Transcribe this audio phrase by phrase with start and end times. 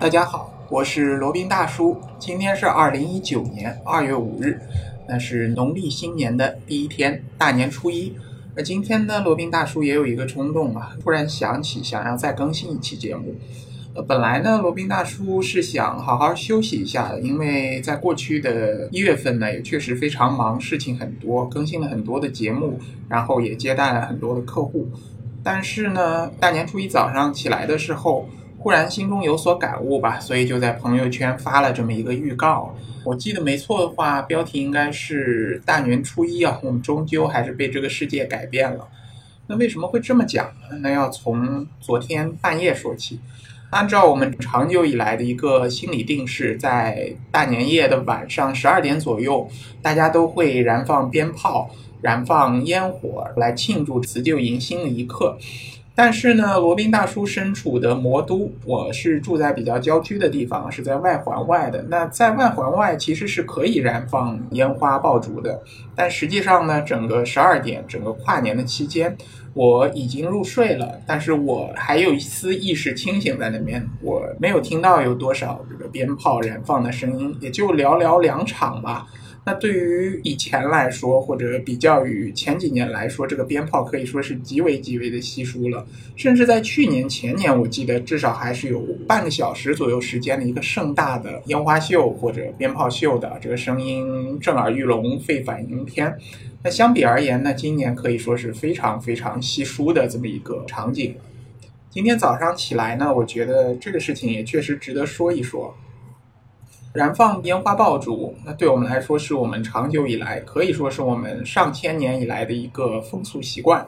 [0.00, 2.00] 大家好，我是罗宾大叔。
[2.20, 4.60] 今天是二零一九年二月五日，
[5.08, 8.14] 那是农历新年的第一天，大年初一。
[8.54, 13.34] 那今天呢，罗宾大叔也有一个冲动啊，突然想起想要再更新一期节目。
[13.94, 22.78] 呃，本来呢，罗宾大叔是想好好休息一下的，因为在过去的一月份呢，也确实非常忙，事情很多，更新了很多的节目，
[23.08, 24.86] 然后也接待了很多的客户。
[25.42, 28.28] 但是呢，大年初一早上起来的时候。
[28.58, 32.74] 忽然心中有所感悟吧，所以就在朋友圈发了这么一个预告。
[33.04, 38.86] 我记得没错的话，标题应该是“大年初一啊，我们终究还是被这个世界改变了”。
[39.46, 40.76] 那为什么会这么讲呢？
[40.80, 43.20] 那要从昨天半夜说起。
[43.70, 49.48] 按照我们长久以来的一个心理定势，在大年夜的晚上十二点左右，
[49.80, 51.70] 大家都会燃放鞭炮、
[52.00, 55.38] 燃放烟火来庆祝辞旧迎新的一刻。
[56.00, 61.84] 但是呢，罗宾大叔身处的魔都，我是住在比较郊区的地方，是在外环外的。
[61.88, 65.60] 那在外环外其实是可以燃放烟花爆竹的，
[65.96, 69.16] 但实际上呢，整个十二点，整个跨年的期间，
[69.54, 79.04] 我已经入睡了，但是我还有一丝意识清醒在那边，我没有听到有多少这个鞭炮燃放的声音，也就寥寥两场吧。
[79.48, 85.86] 那对于以前来说，或者比较于前几年来说，这个鞭炮可以说是极为极为的稀疏了。
[86.16, 96.14] 甚至在去年前年，我记得至少还是有半个小时左右时间的一个盛大的烟花秀或者鞭炮秀的，这个声音震耳欲聋、沸反盈天。
[96.62, 101.14] 那相比而言呢，今年可以说是非常非常稀疏的这么一个场景。
[101.88, 105.74] 今天早上起来呢，我觉得这个事情也确实值得说一说。
[106.92, 113.86] 燃放烟花爆竹，那对我们来说是我们长久以来，可以说是我们上千年以来的一个风俗习惯。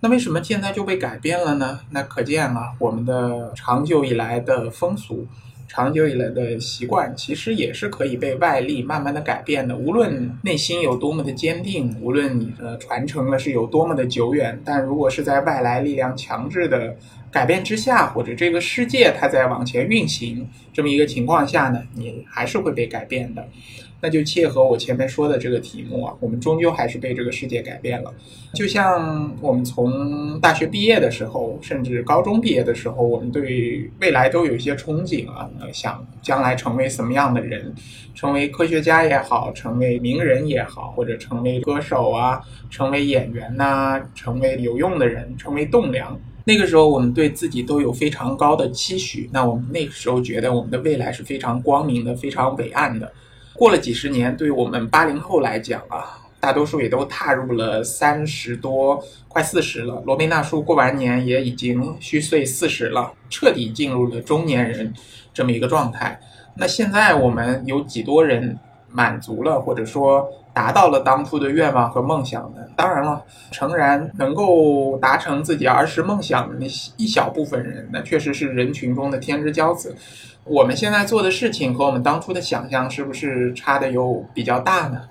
[0.00, 1.80] 那为什么现在就被改变了呢？
[1.90, 5.26] 那可见啊，我们的长久以来的风俗。
[5.74, 9.74] 长久以来的习惯，其实也是可以被外力慢慢的改变的。
[9.74, 16.94] 无论内心有多么的坚定，无论你的传承了是有多么的久远，但如果是在外来力量强制的
[17.30, 23.48] 改变之下，或者这个世界它在往前运行这么一个情况下呢，你还是会被改变的。
[24.02, 28.12] 那就切合我前面说的这个题目啊，我们终究还是被这个世界改变了。
[28.52, 37.72] 就像我们从大学毕业的时候，甚至高中毕业的时候，我们对未来都有一些憧憬啊，想将来成为什么样的人，
[38.12, 46.18] 成为科学家也好，成为名人也好，或者成为歌手啊，成为演员呐，成为有用的人，成为栋梁。
[46.44, 49.30] 那个时候，我们对自己都有非常高的期许。
[49.32, 53.12] 那我们那个时候觉得我们的未来是非常光明的，非常伟岸的。
[53.54, 60.02] 过了几十年，对于我们八零后来讲啊，大多数也都踏入了三十多，快四十了。
[60.06, 64.92] 罗宾大叔过完年也已经虚岁四十了，彻底进入了中年人
[65.32, 66.18] 这么一个状态。
[66.56, 68.58] 那现在我们有几多人
[68.92, 72.68] 满足了，或者说达到了当初的愿望和梦想的？
[72.76, 76.66] 当然了，诚然能够达成自己儿时梦想的那
[76.96, 79.96] 一小部分人，那确实是人群中的天之骄子。
[80.44, 85.02] 我们现在做的事情和我们当初的想象是不是差的有比较大呢？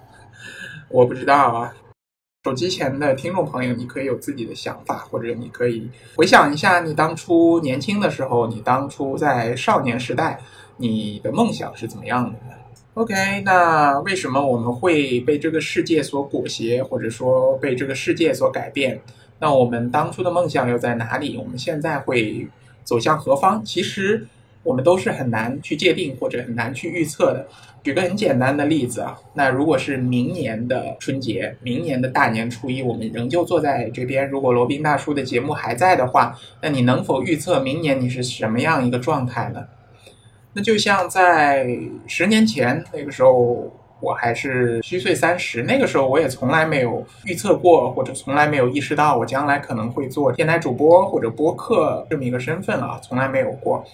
[0.89, 1.73] 我不知道啊。
[2.43, 10.39] 手机前的听众朋友，你可以有自己的想法，或者你可以回想一下你当初年轻的时候，你当初在少年时代，
[10.77, 12.55] 你的梦想是怎么样的呢
[12.93, 19.01] ？OK，那为什么我们会被这个世界所裹挟，或者说被这个世界所改变？
[19.39, 21.37] 那我们当初的梦想又在哪里？
[21.37, 22.47] 我们现在会
[22.83, 23.63] 走向何方？
[23.63, 24.27] 其实。
[24.63, 27.47] 我们都是很难去界定或者很难去预测的。
[27.81, 39.65] 举个很简单的例子啊，那如果是明年的春节，明年的大年初一，我们仍旧坐在这边，如果罗宾大叔的节目还在的话，那你能否预测明年你是什么样一个状态呢？
[40.53, 41.65] 那就像在
[42.07, 53.85] 十年前那个时候，我还是虚岁三十，那个时候我也从来没有预测过，或者从来没有意识到我将来可能会做电台主播或者播客这么一个身份啊，从来没有过。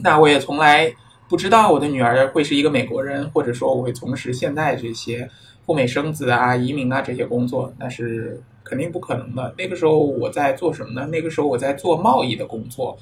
[0.00, 0.92] 那我也从来
[1.28, 5.28] 不知道我的女儿会是一个美国人，或者说我会从事现在这些
[5.66, 9.54] 赴美生子啊、移民啊这些工作，那是肯定不可能的。
[9.58, 11.08] 那个时候我在做什么呢？
[11.10, 12.96] 那个时候我在做贸易的工作，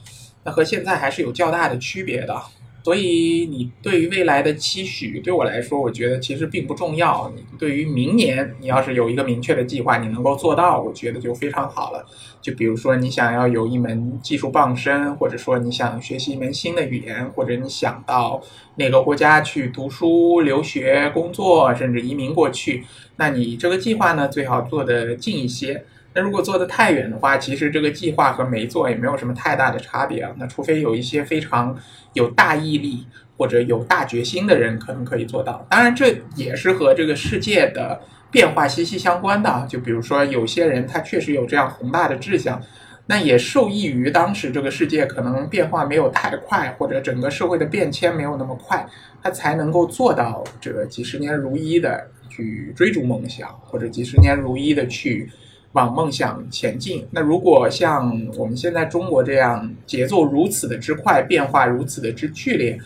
[0.45, 2.41] 那和现在还是有较大的区别的。
[2.83, 7.31] 所以，你对于未来的期许，对我来说，我觉得其实并不重要。
[7.37, 12.07] 你对于明年，你要是有一个明确的计划，你能够做到，我觉得就非常好了。
[12.41, 18.43] 就比如说，你想要有一门技术傍身，或者说你想学习一门新的语言，或者你想到
[18.77, 22.85] 哪个国家去读书、留学、工作，甚至移民过去，
[23.17, 25.85] 那你这个计划呢，最好做得近一些。
[26.13, 30.33] 那如果做的太远的话，其实这个计划和没做也没有什么太大的差别啊。
[30.39, 31.79] 那除非有一些非常
[32.15, 35.65] 有大毅力或者有大决心的人，可能可以做到。
[35.71, 39.65] 当然，这也是和这个世界的变化息息相关的。
[39.69, 42.61] 就比如说，有些人他确实有这样宏大的志向，
[43.07, 48.85] 那也受益于当时这个世界可能变化没有太快，或者整个社会的变迁没有那么快，
[49.23, 55.31] 他才能够做到这个几十年如一的去追逐梦想，或者几十年如一的去。
[55.73, 57.07] 往梦想前进。
[57.11, 62.79] 那如果像我们现在中国这样节奏如此的之快，变化如此的之剧烈，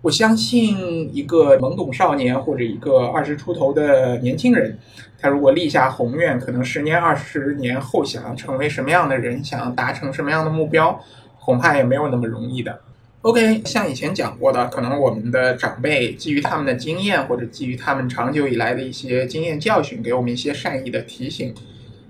[0.00, 4.76] 我相信一个懵懂少年或者一个二十出头的年轻人，
[5.20, 10.98] 他如果立下宏愿，可能十年、二十年后想要成为什么样的人，想要达成什么样的目标，
[11.38, 12.80] 恐怕也没有那么容易的。
[13.20, 21.54] OK，像以前讲过的，可能我们的长辈基于他们的经验，或者基于他们长久以来的一些经验教训，给我们一些善意的提醒。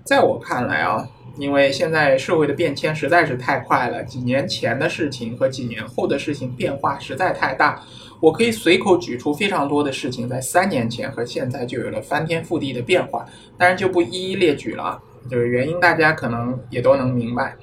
[0.05, 7.81] 在我看来啊，因为现在社会的变迁实在是太快了，几年前的事情和几年后的事情变化实在太大。
[8.21, 13.27] 我可以随口举出非常多的事情，在三年前和现在就有了翻天覆地的变化，
[13.57, 15.01] 当然就不一一列举了。
[15.31, 17.57] 就是原因大家可能也都能明白。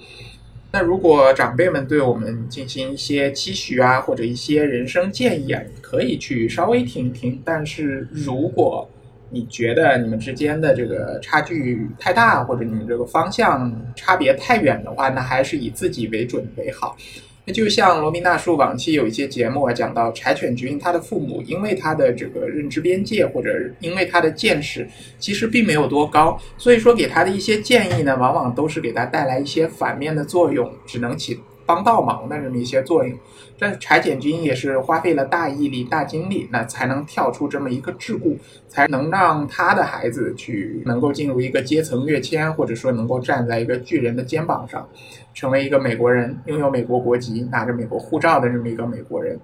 [0.71, 7.42] 那如果长辈们对我们进行一些期许啊，或者一些人生建议啊，可以去稍微听一听。
[7.44, 8.89] 但是如果
[9.31, 16.97] 你觉得你们之间的这个差距太大，或者你们这个方向差别太远的话，那还是以自己为准为好。
[17.45, 23.49] 那就像罗宾大叔往期有一些节目啊，讲到柴犬君他的父母，因为他的这个认知边界或者
[23.79, 24.87] 因为他的见识
[25.17, 31.39] 其实并没有多高，所以说给他的一些建议呢，往往都是给他带来一些反面的作用，只能起。
[31.69, 33.16] 帮倒忙的这么一些作用，
[33.56, 38.36] 这柴简君也是花费了大毅力、大精力，那才能跳出这么一个桎梏，
[38.68, 44.89] 才能让他的孩子去能够进入一个阶层跃迁，或者说能够站在一个巨人的肩膀上，
[45.36, 49.39] 成为一个美国人，拥有美国国籍、拿着美国护照的这么一个美国人，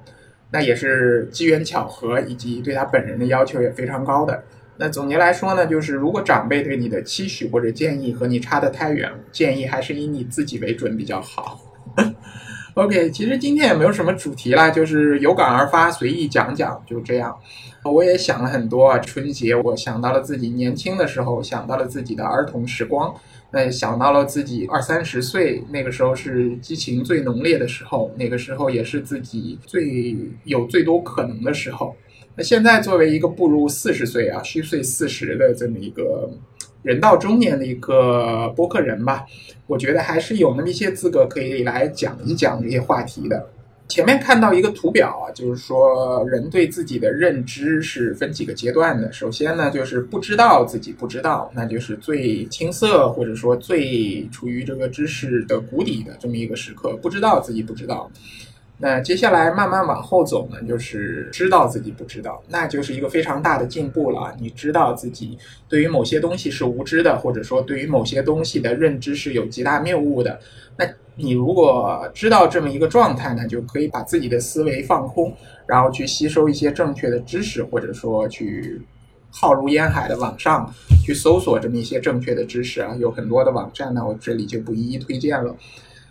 [0.50, 4.44] 那也是机缘巧合，以及对他本人的要求也非常高的。
[4.78, 11.62] 那总结来说呢，就是如果长辈对你的期许或者建议和你差得太远，建议还是以你自己为准比较好。
[12.76, 17.34] OK，其实今天也没有什么主题啦，就是有感而发，随意讲讲，就这样。
[17.86, 23.16] 我也想了很多啊，春节我想到了自己年轻的时候，想到了自己的儿童时光，
[23.52, 30.14] 那想到了自己二三十岁那个时候是激情最浓烈的时候，那个时候也是自己最
[30.44, 31.96] 有最多可能的时候。
[32.36, 36.30] 那现在作为一个步入四十岁啊，虚岁四十的这么一个。
[36.86, 39.26] 人到中年的一个播客人吧，
[39.66, 43.50] 我觉得还是有那么一些资格可以来讲一讲这些话题的。
[43.88, 49.12] 前面看到一个图表啊，就是说人对自己的认知是分几个阶段的。
[49.12, 58.10] 首先呢，就是不知道自己不知道，那就是最青涩或者说最处于这个知识的谷底的这么一个时刻，不知道自己不知道。
[58.78, 64.36] 那接下来慢慢往后走呢，就是知道自己不知道，那就是一个非常大的进步了。
[64.40, 65.38] 你知道自己
[65.70, 70.38] 对于某些东西是无知的，或者说对于某些东西的认知是有极大谬误的。
[70.78, 70.86] 那
[71.16, 75.34] 你如果知道这么一个状态呢，就可以把自己的思维放空，
[75.66, 78.82] 然后去吸收一些正确的知识，或者说去
[79.32, 80.70] 浩如烟海的网上
[81.02, 85.56] 去搜索这么一些正确的知识啊，有很多的网站呢，我这里就不一一推荐了。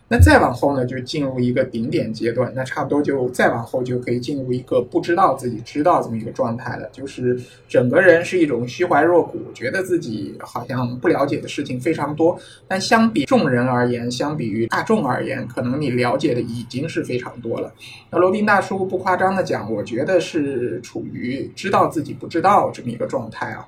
[0.06, 17.72] 那再往后呢，就进入一个顶点阶段，那差不多就再往后就可以进入一个不知道自己知道这么一个状态了，就是整个人是一种虚怀若谷，觉得自己好像不了解的事情非常多，但相比众人而言，相比于大众而言，可能你了解的已经是非常多了。
[18.10, 23.66] 那罗宾大叔不夸张的讲，我觉得是处于知道自己不知道这么一个状态啊。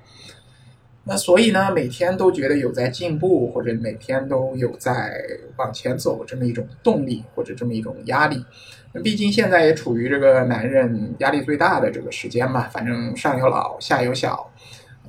[1.08, 5.16] 那所以呢，每天都觉得有在进步，或者每天都有在
[5.56, 8.44] 往前走这么一种动力，或者这么一种压力。
[8.92, 14.50] 那毕竟现在也处于这个男人压力最大的这个时间嘛，反正上有老下有小，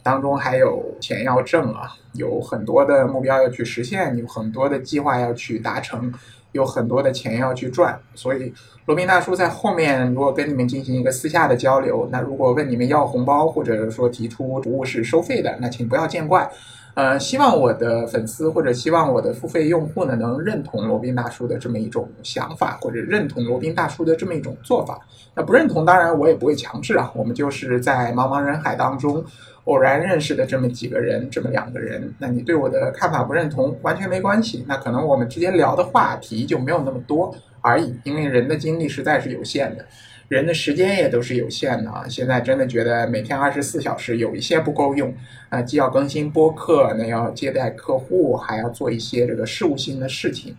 [0.04, 6.14] 当中还有钱要挣啊，有很多的目标要去实现，有很多的计划要去达成。
[6.52, 8.54] 有很多的钱要去赚，所以
[8.86, 16.50] 罗宾大叔在后面如果跟你们进行一个私下的交流，那如果问你们要红包，或者说提出服务是收费的，那请不要见怪。
[16.98, 25.00] 呃，希望我的粉丝或者希望我的付费用户呢，能认同罗宾大叔的这么一种想法，或者认同罗宾大叔的这么一种做法。
[25.36, 27.12] 那不认同，当然我也不会强制啊。
[27.14, 29.24] 我们就是在茫茫人海当中。
[29.66, 34.64] 偶然认识的这么几个人，这么两个人，那你对我的看法不认同，完全没关系。
[34.66, 37.80] 那可能我们之间聊的话题就没有那么多，而。
[37.80, 37.94] 已。
[38.06, 39.86] 因为人的精力实在是有限的，
[40.28, 42.06] 人的时间也都是有限的啊。
[42.08, 45.14] 现在真的觉得每天二十四小时有一些不够用
[45.50, 50.56] 啊，既要更新播客，那要接待客户，还要做一些这个事务性的事情。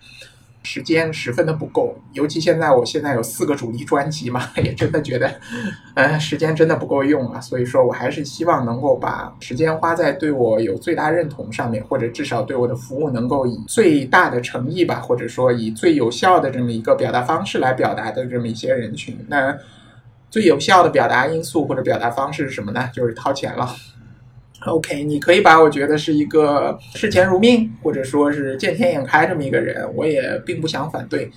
[0.71, 5.41] 时间十分的不够，尤其现在我现在有四个主力专辑嘛， 也真的觉得，
[5.95, 7.41] 呃，时间真的不够用啊。
[7.41, 19.17] 所以说我还是希望能够把时间花在对我有最大认同上面，或者至少对我的服务能够以最大的诚意吧，或者说以最有效的这么一个表达方式来表达的这么一些人群。
[19.27, 19.57] 那
[20.29, 22.91] 最有效的表达因素或者表达方式是什么呢？
[22.93, 23.75] 就是掏钱了。
[24.69, 31.31] OK，你可以把我觉得是一个视钱如命，或者说是见钱眼开这么一个人，我也并不想反对，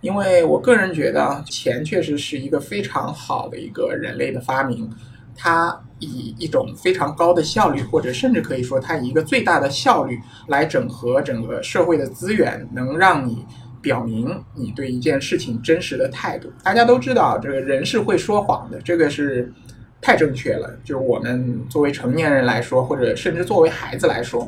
[0.00, 4.88] 因为我个人觉得钱确实是一个非常好的一个人类的发明，
[5.36, 13.44] 它以一种非常高的效率，或者甚至可以说它以一个最大的效率来整合整个社会的资源，能让你
[13.80, 16.52] 表明你对一件事情真实的态度。
[16.62, 19.52] 大家都知道，这个人是会说谎的，这个是。
[20.04, 24.46] 太正确了，就是我们作为成年人来说，或者甚至作为孩子来说，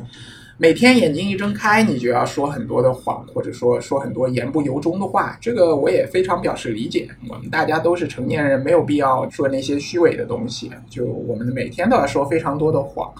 [0.59, 5.35] 每天眼睛一睁开，你就要说很多的谎，或者说 说很多言不由衷的话。
[5.41, 7.09] 这个我也非常表示理解。
[7.27, 10.71] 我们大家都是成年人，没有必要说那些虚伪的东西。
[10.87, 13.11] 就我们每天都要说非常多的谎。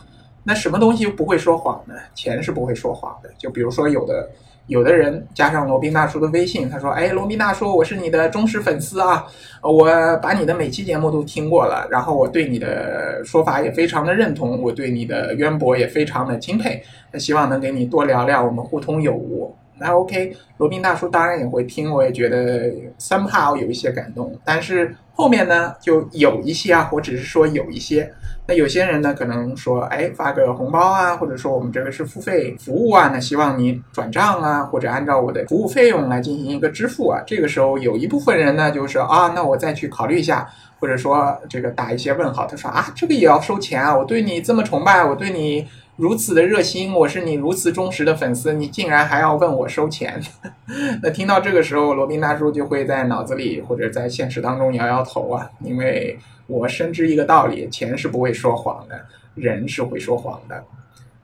[0.44, 1.96] 那什么东西不会说谎呢？
[2.14, 3.32] 钱是不会说谎的。
[3.36, 4.30] 就比如说有的。
[4.68, 9.26] 有的人加上罗宾大叔的微信，他说：“哎，罗宾大叔，我是你的忠实粉丝啊，
[9.62, 9.88] 我
[10.22, 28.12] 把你的每期节目都听过了，然后我对你的说法也非常的认同，我对你的渊博也非常的钦佩，那希望能给你多聊聊，我们互通有无。”那 OK，罗宾大叔当然也会听，我也觉得 somehow 有一些感动，但是后面呢，就有一些啊，我只是说有一些。
[28.50, 37.22] 那有些人呢，可能说，哎，发个红包啊，或者说我们这个是付费服务啊，那希望你转账啊，或者按照我的服务费用来进行一个支付啊。
[37.28, 40.48] 这个时候有一部分人呢，就是啊，那我再去考虑一下，
[40.80, 42.46] 或者说这个打一些问号。
[42.46, 43.94] 他说啊，这个也要收钱啊？
[43.98, 45.68] 我对你这么崇拜，我对你。
[45.98, 50.22] 如此的热心，我是你如此忠实的粉丝，你竟然还要问我收钱？
[51.02, 60.64] 那听到这个时候，罗宾大叔就会在脑子里或者在现实当中摇摇头啊，因为我深知一个道理：钱是不会说谎的，人是会说谎的。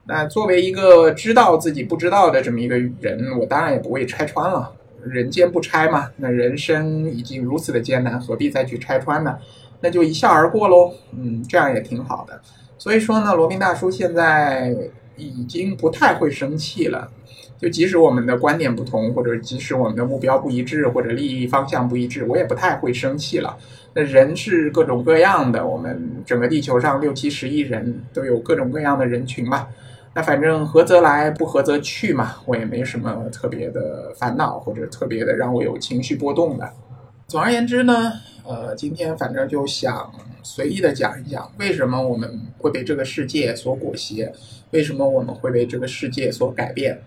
[0.06, 4.74] 那作为一个知道自己不知道的这么一个人，我当然也不会拆穿了。
[5.06, 9.38] 人间不拆嘛，那人生已经如此的艰难，何必再去拆穿呢？
[9.82, 10.92] 那就一笑而过喽。
[11.12, 12.42] 嗯，这样也挺好的。
[12.84, 14.76] 所以说呢，罗宾大叔现在
[15.16, 17.10] 已经不太会生气了。
[17.58, 23.58] 就即使我们的观点不同，或者即使我们的目标不一致，或者利益方向不一致，我也不太会生气了。
[23.94, 29.66] 那人是各种各样的，我们整个地球上六七十亿人都有各种各样的人群嘛。
[30.14, 32.36] 那反正合则来，不合则去嘛。
[32.46, 36.70] 我也没什么特别的烦恼，或者特别的让我有情绪波动的。
[37.30, 38.12] 总而言之呢，
[38.44, 40.12] 呃，今天反正就想。
[40.46, 44.30] 随意的讲一讲，为什么我们会被这个世界所裹挟？
[44.72, 47.02] 为什么我们会被这个世界所改变？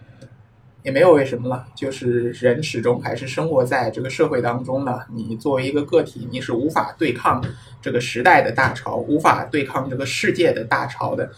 [0.83, 5.07] 也没有为什么了，就是人始终还是生活在这个社会当中的。
[5.15, 7.45] 你作为一个个体，你是无法对抗
[7.83, 11.31] 这个时代的大潮，无法对抗这个世界的大潮的。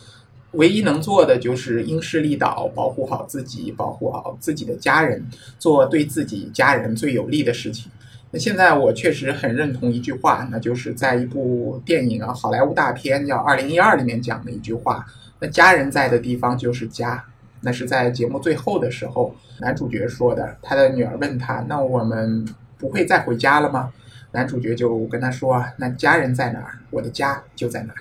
[0.52, 5.26] 唯一能做的就是因势利导，保护好自己，保护好自己的家人，
[5.58, 7.90] 做对自己家人最有利的事情。
[8.30, 15.06] 那现在我确实很认同一句话，那就是在一部电影啊，好莱坞大片叫《二零一二》里面讲的一句话。
[15.40, 17.24] 那家人在的地方就是家。
[17.60, 20.56] 那是在节目最后的时候，男主角说的。
[20.62, 23.92] 他的女儿问他：“那我们不会再回家了吗？”
[24.30, 27.98] 男主角就跟他说：“那家人在哪儿，我的家就在哪儿。”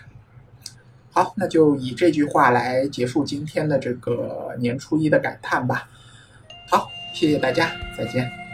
[1.09, 5.89] 好，那就以这句话来结束今天的这个年初一的感叹吧。
[6.69, 8.46] 好，谢谢大家，再见。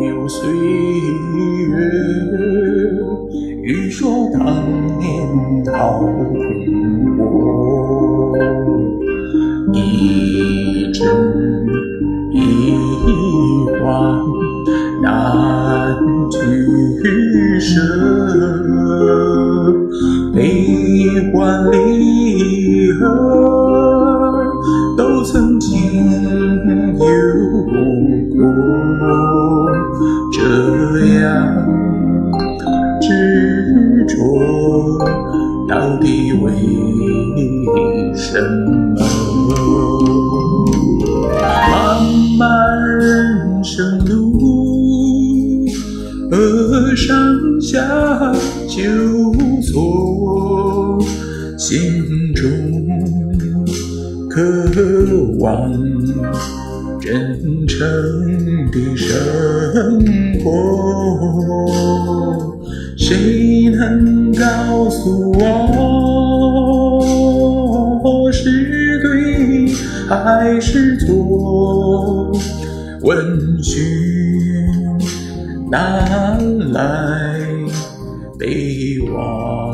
[0.00, 1.76] 悠岁月，
[3.62, 4.44] 欲说当
[4.98, 6.08] 年桃红，
[36.00, 36.52] 为
[38.14, 38.96] 什么？
[41.70, 42.02] 漫
[42.38, 42.46] 漫
[42.98, 45.66] 人生路，
[46.96, 47.06] 上
[47.60, 47.76] 下
[48.68, 48.78] 求
[49.62, 50.98] 索。
[51.56, 52.44] 心中
[54.30, 54.36] 渴
[55.40, 55.72] 望
[57.00, 57.06] 真
[57.66, 57.76] 诚
[58.70, 59.06] 的生
[60.42, 60.46] 活，
[62.98, 67.00] 谁能告诉我
[68.32, 69.72] 是对
[70.08, 72.32] 还是错？
[73.02, 73.80] 问询
[75.70, 77.38] 难来。
[78.38, 79.67] 被忘。